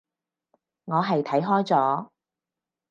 [0.85, 2.09] 我係睇開咗